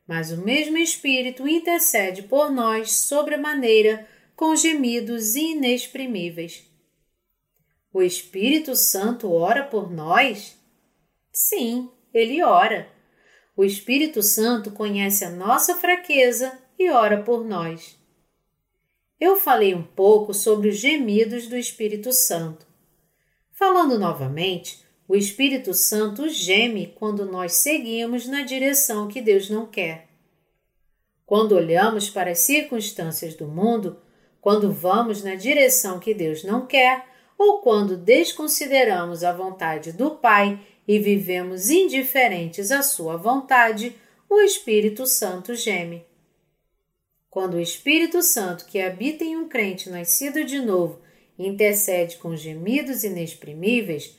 [0.07, 6.65] mas o mesmo Espírito intercede por nós sobremaneira com gemidos inexprimíveis.
[7.93, 10.57] O Espírito Santo ora por nós?
[11.33, 12.89] Sim, ele ora.
[13.57, 17.99] O Espírito Santo conhece a nossa fraqueza e ora por nós.
[19.19, 22.65] Eu falei um pouco sobre os gemidos do Espírito Santo.
[23.51, 30.09] Falando novamente, o Espírito Santo geme quando nós seguimos na direção que Deus não quer.
[31.25, 33.99] Quando olhamos para as circunstâncias do mundo,
[34.41, 37.07] quando vamos na direção que Deus não quer,
[37.39, 43.95] ou quando desconsideramos a vontade do Pai e vivemos indiferentes à Sua vontade,
[44.29, 46.05] o Espírito Santo geme.
[47.29, 51.01] Quando o Espírito Santo que habita em um crente nascido de novo
[51.39, 54.17] intercede com gemidos inexprimíveis,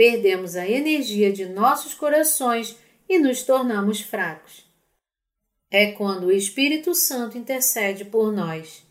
[0.00, 2.74] perdemos a energia de nossos corações
[3.06, 4.64] e nos tornamos fracos.
[5.70, 8.82] É quando o Espírito Santo intercede por nós.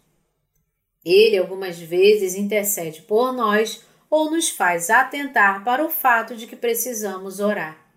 [1.04, 6.56] Ele algumas vezes intercede por nós ou nos faz atentar para o fato de que
[6.56, 7.91] precisamos orar.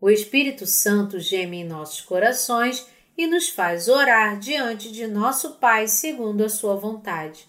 [0.00, 2.86] O Espírito Santo geme em nossos corações
[3.18, 7.48] e nos faz orar diante de nosso Pai segundo a Sua vontade.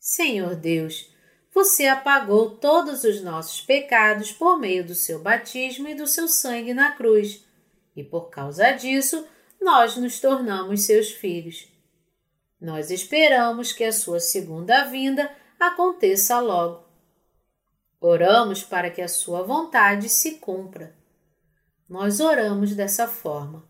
[0.00, 1.17] Senhor Deus,
[1.58, 6.72] você apagou todos os nossos pecados por meio do seu batismo e do seu sangue
[6.72, 7.44] na cruz,
[7.96, 9.26] e por causa disso
[9.60, 11.68] nós nos tornamos seus filhos.
[12.60, 16.84] Nós esperamos que a sua segunda vinda aconteça logo.
[18.00, 20.96] Oramos para que a sua vontade se cumpra.
[21.88, 23.68] Nós oramos dessa forma.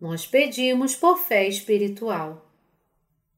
[0.00, 2.50] Nós pedimos por fé espiritual.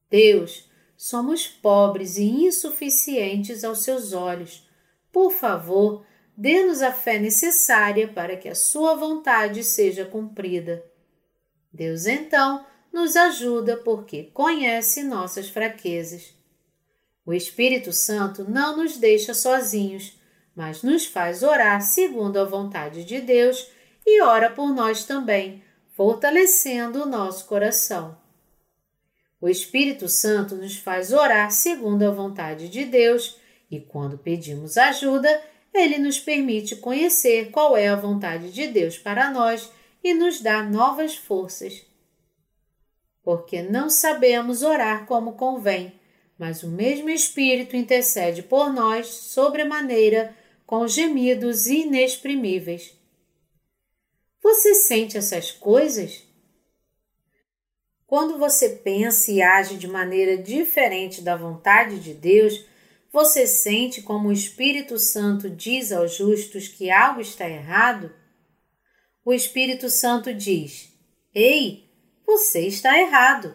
[0.09, 0.70] Deus,
[1.03, 4.69] somos pobres e insuficientes aos seus olhos.
[5.11, 6.05] Por favor,
[6.37, 10.85] dê-nos a fé necessária para que a sua vontade seja cumprida.
[11.73, 16.35] Deus então nos ajuda porque conhece nossas fraquezas.
[17.25, 20.21] O Espírito Santo não nos deixa sozinhos,
[20.55, 23.71] mas nos faz orar segundo a vontade de Deus
[24.07, 25.65] e ora por nós também
[25.97, 28.20] fortalecendo o nosso coração.
[29.41, 33.39] O Espírito Santo nos faz orar segundo a vontade de Deus
[33.71, 39.31] e, quando pedimos ajuda, ele nos permite conhecer qual é a vontade de Deus para
[39.31, 39.71] nós
[40.05, 41.87] e nos dá novas forças.
[43.23, 45.93] Porque não sabemos orar como convém,
[46.39, 50.35] mas o mesmo Espírito intercede por nós sobremaneira
[50.67, 52.95] com gemidos inexprimíveis.
[54.43, 56.30] Você sente essas coisas?
[58.11, 62.67] Quando você pensa e age de maneira diferente da vontade de Deus,
[63.13, 68.13] você sente como o Espírito Santo diz aos justos que algo está errado?
[69.25, 70.93] O Espírito Santo diz:
[71.33, 71.89] Ei,
[72.27, 73.55] você está errado.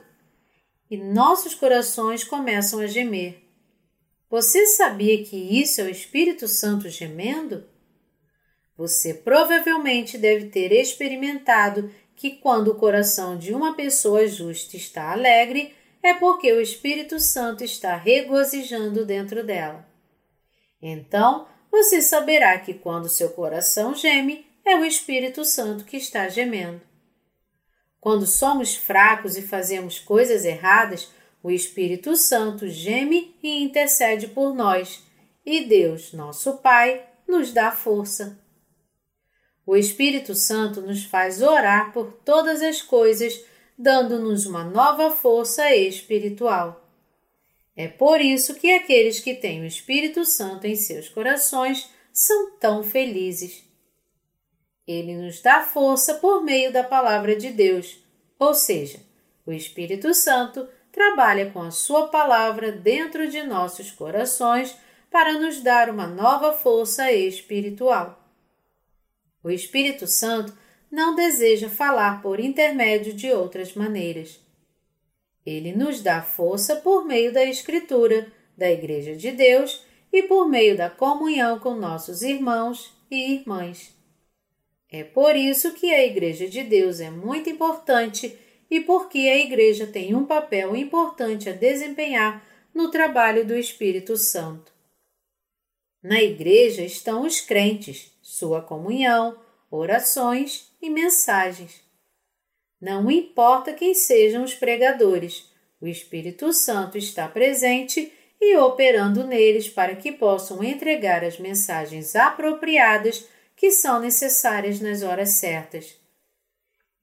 [0.90, 3.44] E nossos corações começam a gemer.
[4.30, 7.68] Você sabia que isso é o Espírito Santo gemendo?
[8.78, 15.76] Você provavelmente deve ter experimentado que quando o coração de uma pessoa justa está alegre,
[16.02, 19.86] é porque o Espírito Santo está regozijando dentro dela.
[20.82, 26.82] Então, você saberá que quando seu coração geme, é o Espírito Santo que está gemendo.
[28.00, 31.10] Quando somos fracos e fazemos coisas erradas,
[31.42, 35.04] o Espírito Santo geme e intercede por nós,
[35.46, 38.40] e Deus, nosso Pai, nos dá força.
[39.66, 43.44] O Espírito Santo nos faz orar por todas as coisas,
[43.78, 46.88] dando-nos uma nova força espiritual.
[47.76, 52.84] É por isso que aqueles que têm o Espírito Santo em seus corações são tão
[52.84, 53.66] felizes.
[54.88, 57.98] Ele nos dá força por meio da palavra de Deus,
[58.38, 59.00] ou seja,
[59.46, 64.78] o Espírito Santo trabalha com a Sua palavra dentro de nossos corações
[65.10, 68.25] para nos dar uma nova força espiritual.
[69.46, 70.52] O Espírito Santo
[70.90, 74.40] não deseja falar por intermédio de outras maneiras.
[75.46, 78.26] Ele nos dá força por meio da Escritura,
[78.58, 83.96] da Igreja de Deus e por meio da comunhão com nossos irmãos e irmãs.
[84.92, 88.36] É por isso que a Igreja de Deus é muito importante
[88.68, 92.44] e porque a Igreja tem um papel importante a desempenhar
[92.74, 94.74] no trabalho do Espírito Santo.
[96.02, 99.38] Na Igreja estão os crentes, sua comunhão,
[99.70, 101.80] orações e mensagens.
[102.82, 105.48] Não importa quem sejam os pregadores,
[105.80, 108.12] o Espírito Santo está presente
[108.42, 115.30] e operando neles para que possam entregar as mensagens apropriadas que são necessárias nas horas
[115.30, 115.96] certas.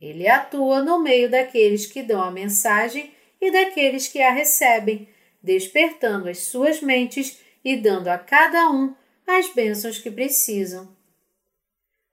[0.00, 5.08] Ele atua no meio daqueles que dão a mensagem e daqueles que a recebem,
[5.40, 8.92] despertando as suas mentes e dando a cada um
[9.24, 11.00] as bênçãos que precisam.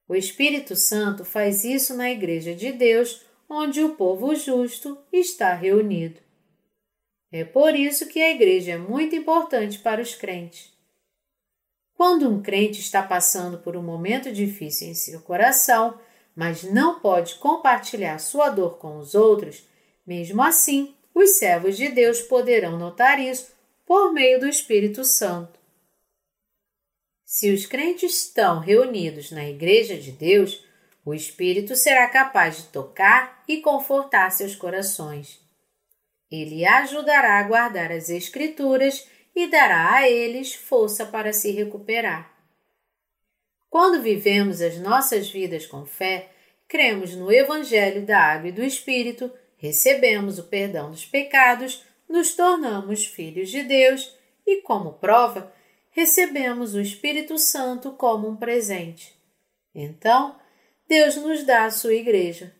[0.09, 6.19] O Espírito Santo faz isso na Igreja de Deus, onde o povo justo está reunido.
[7.31, 10.73] É por isso que a igreja é muito importante para os crentes.
[11.93, 15.99] Quando um crente está passando por um momento difícil em seu coração,
[16.35, 19.63] mas não pode compartilhar sua dor com os outros,
[20.07, 23.51] mesmo assim, os servos de Deus poderão notar isso
[23.85, 25.58] por meio do Espírito Santo.
[27.31, 30.65] Se os crentes estão reunidos na Igreja de Deus,
[31.05, 35.39] o Espírito será capaz de tocar e confortar seus corações.
[36.31, 42.33] Ele ajudará a guardar as Escrituras e dará a eles força para se recuperar.
[43.69, 46.31] Quando vivemos as nossas vidas com fé,
[46.67, 53.05] cremos no Evangelho da Água e do Espírito, recebemos o perdão dos pecados, nos tornamos
[53.05, 54.17] filhos de Deus
[54.47, 55.53] e, como prova,
[55.89, 59.17] recebemos o Espírito Santo como um presente.
[59.73, 60.35] Então,
[60.87, 62.53] Deus nos dá a sua igreja.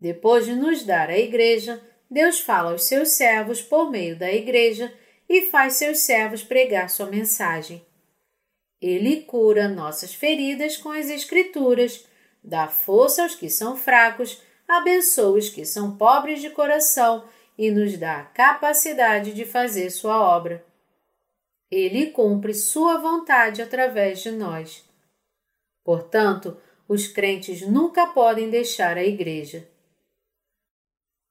[0.00, 4.92] Depois de nos dar a igreja, Deus fala aos seus servos por meio da igreja
[5.28, 7.84] e faz seus servos pregar sua mensagem.
[8.80, 12.06] Ele cura nossas feridas com as Escrituras,
[12.42, 17.24] dá força aos que são fracos, abençoa os que são pobres de coração
[17.58, 20.64] e nos dá a capacidade de fazer sua obra.
[21.70, 24.84] Ele cumpre sua vontade através de nós.
[25.84, 26.56] Portanto,
[26.88, 29.68] os crentes nunca podem deixar a igreja.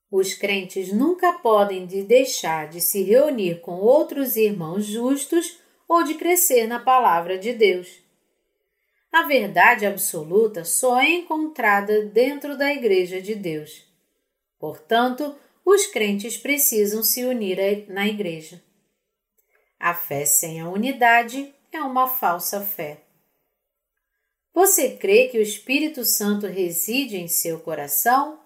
[0.09, 6.13] Os crentes nunca podem de deixar de se reunir com outros irmãos justos ou de
[6.13, 7.99] crescer na palavra de Deus.
[9.11, 13.83] A verdade absoluta só é encontrada dentro da Igreja de Deus.
[14.59, 15.35] Portanto,
[15.65, 17.57] os crentes precisam se unir
[17.89, 18.61] na Igreja.
[19.79, 23.01] A fé sem a unidade é uma falsa fé.
[24.53, 28.39] Você crê que o Espírito Santo reside em seu coração?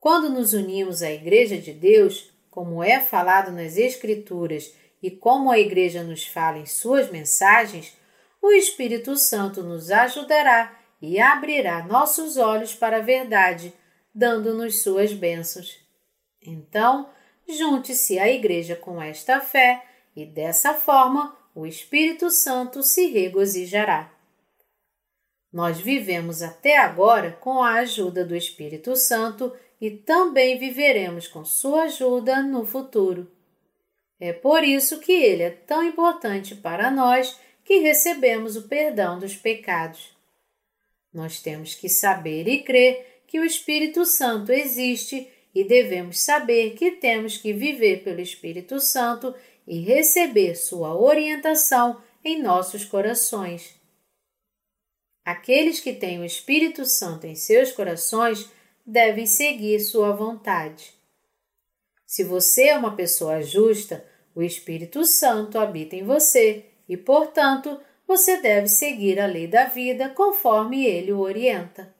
[0.00, 5.58] Quando nos unimos à Igreja de Deus, como é falado nas Escrituras e como a
[5.58, 7.96] Igreja nos fala em suas mensagens,
[8.42, 13.72] o Espírito Santo nos ajudará e abrirá nossos olhos para a verdade,
[14.12, 15.78] dando-nos suas bênçãos.
[16.42, 17.08] Então,
[17.48, 19.84] junte-se à Igreja com esta fé
[20.18, 24.12] e dessa forma o Espírito Santo se regozijará.
[25.52, 31.84] Nós vivemos até agora com a ajuda do Espírito Santo e também viveremos com sua
[31.84, 33.30] ajuda no futuro.
[34.18, 39.36] É por isso que ele é tão importante para nós que recebemos o perdão dos
[39.36, 40.16] pecados.
[41.14, 46.90] Nós temos que saber e crer que o Espírito Santo existe e devemos saber que
[46.90, 49.32] temos que viver pelo Espírito Santo
[49.68, 53.78] e receber sua orientação em nossos corações.
[55.24, 58.50] Aqueles que têm o Espírito Santo em seus corações
[58.84, 60.94] devem seguir sua vontade.
[62.06, 68.40] Se você é uma pessoa justa, o Espírito Santo habita em você e, portanto, você
[68.40, 71.94] deve seguir a lei da vida conforme ele o orienta.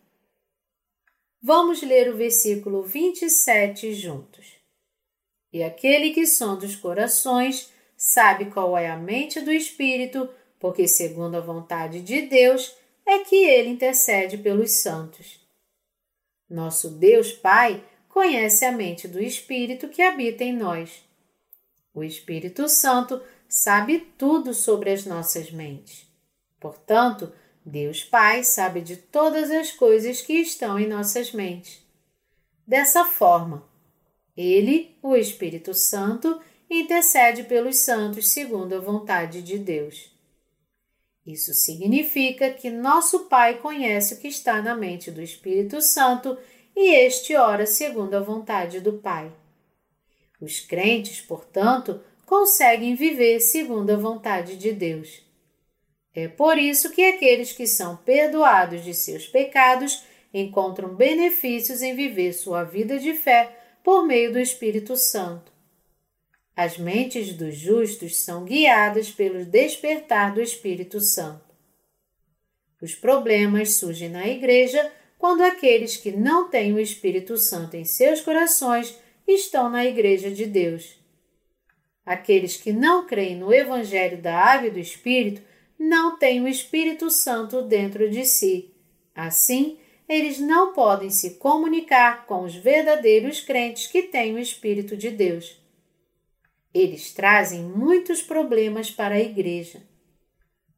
[1.42, 4.57] Vamos ler o versículo 27 juntos.
[5.58, 11.34] E aquele que sonda os corações sabe qual é a mente do Espírito, porque, segundo
[11.34, 15.44] a vontade de Deus, é que ele intercede pelos santos.
[16.48, 21.04] Nosso Deus Pai conhece a mente do Espírito que habita em nós.
[21.92, 26.06] O Espírito Santo sabe tudo sobre as nossas mentes.
[26.60, 27.32] Portanto,
[27.66, 31.84] Deus Pai sabe de todas as coisas que estão em nossas mentes.
[32.64, 33.67] Dessa forma,
[34.38, 40.16] Ele, o Espírito Santo, intercede pelos santos segundo a vontade de Deus.
[41.26, 46.38] Isso significa que nosso Pai conhece o que está na mente do Espírito Santo
[46.76, 49.32] e este ora segundo a vontade do Pai.
[50.40, 55.20] Os crentes, portanto, conseguem viver segundo a vontade de Deus.
[56.14, 62.32] É por isso que aqueles que são perdoados de seus pecados encontram benefícios em viver
[62.32, 63.57] sua vida de fé
[63.88, 65.50] por meio do Espírito Santo.
[66.54, 71.54] As mentes dos justos são guiadas pelo despertar do Espírito Santo.
[72.82, 78.20] Os problemas surgem na igreja quando aqueles que não têm o Espírito Santo em seus
[78.20, 78.94] corações
[79.26, 81.00] estão na igreja de Deus.
[82.04, 85.40] Aqueles que não creem no Evangelho da Água e do Espírito
[85.78, 88.70] não têm o Espírito Santo dentro de si.
[89.14, 89.78] Assim,
[90.08, 95.60] eles não podem se comunicar com os verdadeiros crentes que têm o Espírito de Deus.
[96.72, 99.82] Eles trazem muitos problemas para a igreja.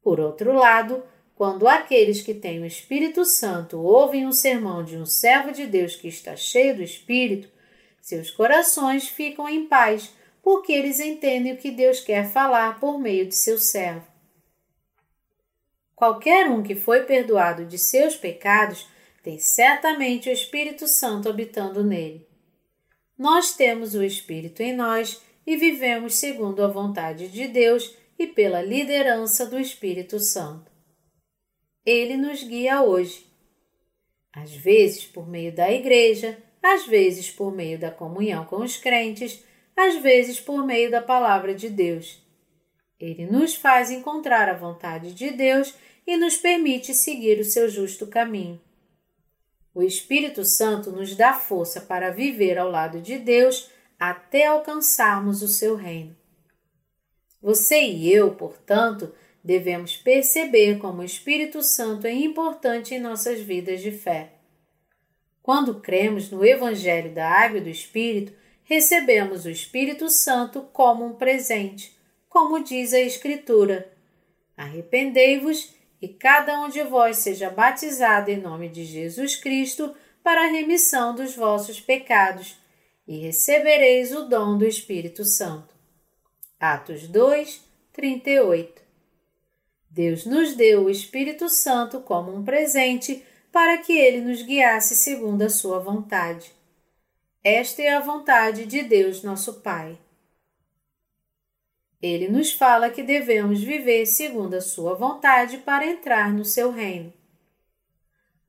[0.03, 1.03] Por outro lado,
[1.35, 5.95] quando aqueles que têm o Espírito Santo ouvem um sermão de um servo de Deus
[5.95, 7.49] que está cheio do Espírito,
[8.01, 10.11] seus corações ficam em paz,
[10.41, 14.05] porque eles entendem o que Deus quer falar por meio de seu servo.
[15.95, 18.89] Qualquer um que foi perdoado de seus pecados
[19.21, 22.27] tem certamente o Espírito Santo habitando nele.
[23.17, 28.61] Nós temos o Espírito em nós e vivemos segundo a vontade de Deus e pela
[28.61, 30.71] liderança do Espírito Santo.
[31.85, 33.25] Ele nos guia hoje.
[34.33, 39.43] Às vezes por meio da igreja, às vezes por meio da comunhão com os crentes,
[39.75, 42.21] às vezes por meio da palavra de Deus.
[42.99, 45.73] Ele nos faz encontrar a vontade de Deus
[46.05, 48.61] e nos permite seguir o seu justo caminho.
[49.73, 55.47] O Espírito Santo nos dá força para viver ao lado de Deus até alcançarmos o
[55.47, 56.15] seu reino.
[57.41, 59.13] Você e eu, portanto,
[59.43, 64.33] devemos perceber como o Espírito Santo é importante em nossas vidas de fé.
[65.41, 71.13] Quando cremos no Evangelho da Água e do Espírito, recebemos o Espírito Santo como um
[71.13, 71.97] presente,
[72.29, 73.91] como diz a Escritura:
[74.55, 79.93] Arrependei-vos e cada um de vós seja batizado em nome de Jesus Cristo
[80.23, 82.57] para a remissão dos vossos pecados,
[83.07, 85.73] e recebereis o dom do Espírito Santo.
[86.59, 88.81] Atos 2, 38
[89.89, 95.41] Deus nos deu o Espírito Santo como um presente para que ele nos guiasse segundo
[95.41, 96.53] a sua vontade.
[97.43, 99.99] Esta é a vontade de Deus, nosso Pai.
[102.01, 107.13] Ele nos fala que devemos viver segundo a sua vontade para entrar no seu reino.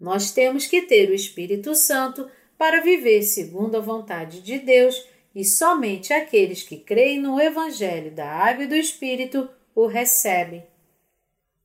[0.00, 5.44] Nós temos que ter o Espírito Santo para viver segundo a vontade de Deus e
[5.44, 10.64] somente aqueles que creem no Evangelho da Água e do Espírito o recebem.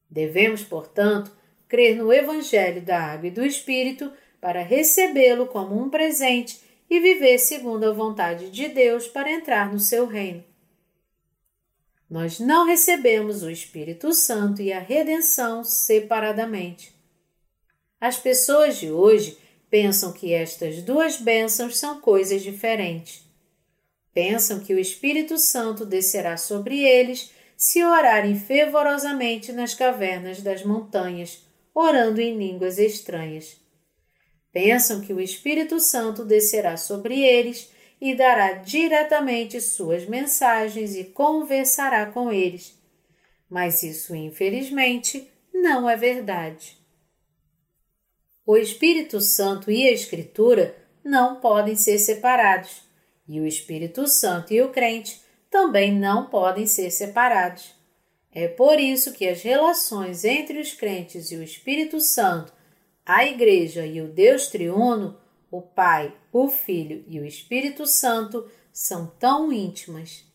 [0.09, 1.31] Devemos, portanto,
[1.67, 7.37] crer no Evangelho da Água e do Espírito para recebê-lo como um presente e viver
[7.37, 10.43] segundo a vontade de Deus para entrar no seu reino.
[12.09, 16.95] Nós não recebemos o Espírito Santo e a redenção separadamente.
[17.99, 19.37] As pessoas de hoje
[19.69, 23.25] pensam que estas duas bênçãos são coisas diferentes.
[24.13, 31.45] Pensam que o Espírito Santo descerá sobre eles se orarem fervorosamente nas cavernas das montanhas,
[31.73, 33.57] orando em línguas estranhas.
[34.51, 37.69] Pensam que o Espírito Santo descerá sobre eles
[37.99, 42.77] e dará diretamente suas mensagens e conversará com eles.
[43.49, 46.77] Mas isso, infelizmente, não é verdade.
[48.45, 52.83] O Espírito Santo e a Escritura não podem ser separados,
[53.27, 57.75] e o Espírito Santo e o crente também não podem ser separados.
[58.31, 62.53] É por isso que as relações entre os crentes e o Espírito Santo,
[63.05, 65.17] a Igreja e o Deus triuno,
[65.49, 70.25] o Pai, o Filho e o Espírito Santo, são tão íntimas.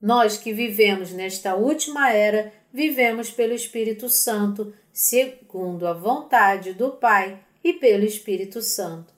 [0.00, 7.42] Nós que vivemos nesta última era, vivemos pelo Espírito Santo, segundo a vontade do Pai
[7.64, 9.12] e pelo Espírito Santo.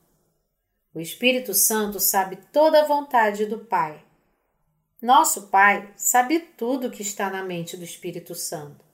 [0.94, 4.02] O Espírito Santo sabe toda a vontade do Pai.
[5.00, 8.84] Nosso Pai sabe tudo o que está na mente do Espírito Santo.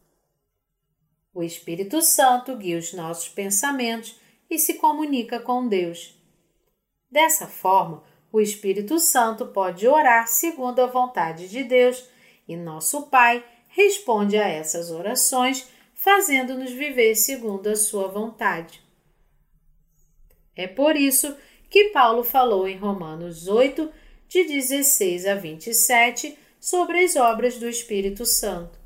[1.32, 4.18] O Espírito Santo guia os nossos pensamentos
[4.50, 6.14] e se comunica com Deus.
[7.10, 12.08] Dessa forma, o Espírito Santo pode orar segundo a vontade de Deus
[12.46, 18.82] e nosso Pai responde a essas orações, fazendo-nos viver segundo a sua vontade.
[20.54, 21.36] É por isso
[21.68, 23.90] que Paulo falou em Romanos 8,
[24.28, 28.78] de 16 a 27, sobre as obras do Espírito Santo.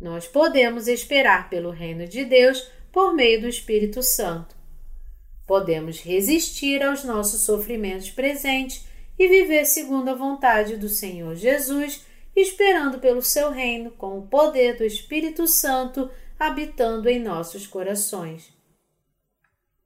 [0.00, 4.56] Nós podemos esperar pelo reino de Deus por meio do Espírito Santo.
[5.46, 8.86] Podemos resistir aos nossos sofrimentos presentes
[9.18, 14.78] e viver segundo a vontade do Senhor Jesus, esperando pelo seu reino com o poder
[14.78, 18.50] do Espírito Santo habitando em nossos corações.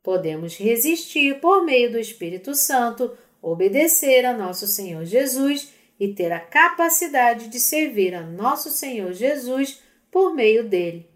[0.05, 6.39] Podemos resistir por meio do Espírito Santo obedecer a nosso Senhor Jesus e ter a
[6.39, 9.83] capacidade de servir a nosso Senhor Jesus
[10.13, 11.10] por meio dele.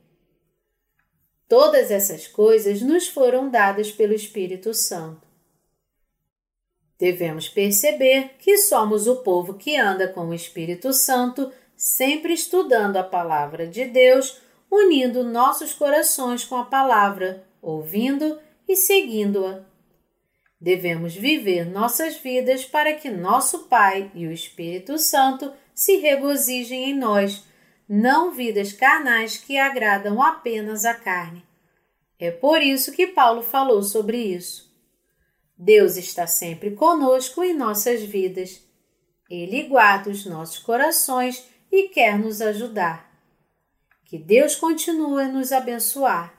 [1.56, 5.24] Todas essas coisas nos foram dadas pelo Espírito Santo.
[6.98, 13.04] Devemos perceber que somos o povo que anda com o Espírito Santo, sempre estudando a
[13.04, 18.36] palavra de Deus, unindo nossos corações com a palavra, ouvindo
[18.66, 19.60] e seguindo-a.
[20.60, 26.98] Devemos viver nossas vidas para que nosso Pai e o Espírito Santo se regozijem em
[26.98, 27.44] nós,
[27.88, 31.44] não vidas carnais que agradam apenas a carne.
[32.18, 34.72] É por isso que Paulo falou sobre isso.
[35.56, 38.62] Deus está sempre conosco em nossas vidas.
[39.30, 43.10] Ele guarda os nossos corações e quer nos ajudar.
[44.04, 46.34] Que Deus continue a nos abençoar.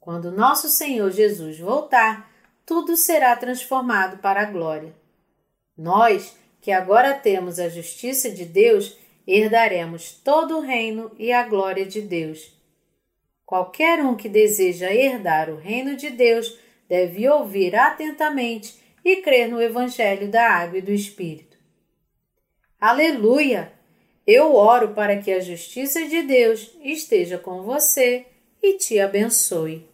[0.00, 2.30] Quando nosso Senhor Jesus voltar,
[2.64, 4.94] tudo será transformado para a glória.
[5.76, 11.84] Nós, que agora temos a justiça de Deus, herdaremos todo o reino e a glória
[11.84, 12.54] de Deus.
[13.44, 16.58] Qualquer um que deseja herdar o reino de Deus
[16.88, 18.74] deve ouvir atentamente
[19.04, 21.56] e crer no Evangelho da Água e do Espírito.
[22.80, 23.72] Aleluia!
[24.26, 28.26] Eu oro para que a justiça de Deus esteja com você
[28.60, 29.88] e te abençoe.